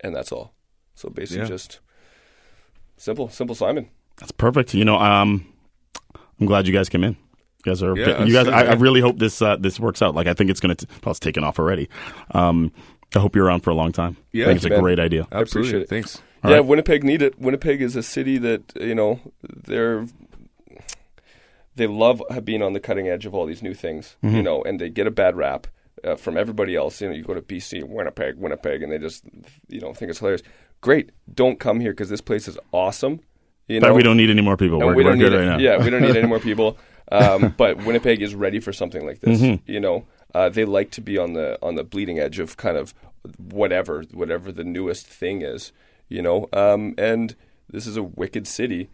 [0.00, 0.54] and that's all.
[0.94, 1.48] So basically, Yeah.
[1.48, 1.80] just
[2.96, 3.88] simple, simple Simon.
[4.18, 4.74] That's perfect.
[4.74, 5.44] You know, um,
[6.40, 7.16] I'm glad you guys came in.
[7.64, 7.96] You guys are.
[7.96, 8.48] Yeah, you guys.
[8.48, 10.14] I, I really hope this uh, this works out.
[10.14, 10.74] Like I think it's gonna.
[10.74, 11.88] T- well, it's taken off already.
[12.32, 12.72] Um,
[13.16, 14.16] I hope you're around for a long time.
[14.32, 14.44] Yeah.
[14.44, 14.80] I think it's a man.
[14.80, 15.26] great idea.
[15.32, 15.70] absolutely.
[15.70, 15.88] appreciate it.
[15.88, 16.22] Thanks.
[16.42, 16.66] All yeah, right.
[16.66, 17.38] Winnipeg need it.
[17.38, 20.06] Winnipeg is a city that you know they're
[21.76, 24.36] they love being on the cutting edge of all these new things, Mm-hmm.
[24.36, 25.66] you know, and they get a bad rap
[26.04, 27.00] uh, from everybody else.
[27.00, 29.24] You know, you go to BC, Winnipeg, Winnipeg, and they just
[29.68, 30.42] you know think it's hilarious.
[30.80, 33.20] Great, don't come here because this place is awesome.
[33.68, 34.76] You But know, we don't need any more people.
[34.78, 35.58] and We're, we we're don't good need right now.
[35.58, 36.76] Yeah, we don't need any more people.
[37.12, 39.40] Um, but Winnipeg is ready for something like this.
[39.40, 39.70] Mm-hmm.
[39.70, 42.76] You know, uh, they like to be on the on the bleeding edge of kind
[42.76, 42.94] of
[43.38, 45.72] whatever whatever the newest thing is.
[46.08, 47.34] You know, um, and
[47.70, 48.90] this is a wicked city.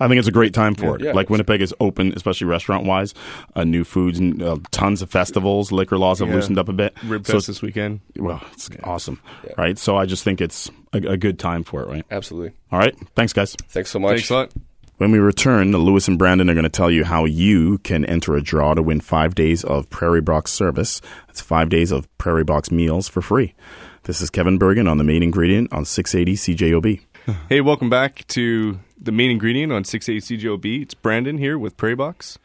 [0.00, 1.02] I think it's a great time for it.
[1.02, 1.10] Yeah.
[1.10, 3.14] Like Winnipeg is open, especially restaurant wise.
[3.56, 5.72] Uh, new foods and uh, tons of festivals.
[5.72, 6.36] Liquor laws have Yeah.
[6.36, 6.96] loosened up a bit.
[7.04, 7.98] Rib So fest this weekend.
[8.16, 9.54] Well, it's awesome, Yeah.
[9.58, 9.76] right?
[9.76, 12.04] So I just think it's a, a good time for it, right?
[12.12, 12.52] Absolutely.
[12.70, 13.56] All right, thanks, guys.
[13.70, 14.10] Thanks so much.
[14.18, 14.52] Thanks a lot.
[14.98, 18.34] When we return, Lewis and Brandon are going to tell you how you can enter
[18.34, 21.00] a draw to win five days of Prairie Box service.
[21.28, 23.54] That's five days of Prairie Box meals for free.
[24.02, 27.00] This is Kevin Burgin on the main ingredient on 680 CJOB.
[27.48, 30.82] Hey, welcome back to the main ingredient on 680 CJOB.
[30.82, 32.36] It's Brandon here with Prairie Box.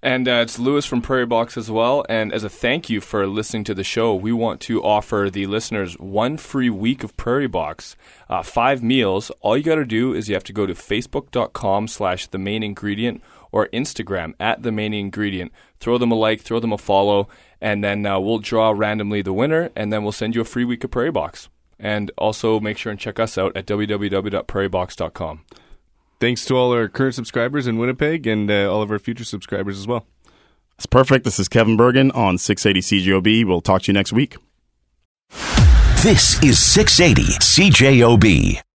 [0.00, 2.04] And uh, it's Lewis from Prairie Box as well.
[2.08, 5.46] And as a thank you for listening to the show, we want to offer the
[5.46, 7.96] listeners one free week of Prairie Box,
[8.28, 9.32] uh, five meals.
[9.40, 12.62] All you got to do is you have to go to facebook.com slash the main
[12.62, 15.52] ingredient or Instagram at the main ingredient.
[15.80, 17.28] Throw them a like, throw them a follow,
[17.60, 20.64] and then uh, we'll draw randomly the winner, and then we'll send you a free
[20.64, 21.48] week of Prairie Box.
[21.80, 25.44] And also make sure and check us out at www.prairiebox.com.
[26.20, 29.78] Thanks to all our current subscribers in Winnipeg and uh, all of our future subscribers
[29.78, 30.06] as well.
[30.76, 31.24] That's perfect.
[31.24, 33.46] This is Kevin Burgin on 680 CJOB.
[33.46, 34.36] We'll talk to you next week.
[36.02, 38.67] This is 680 CJOB.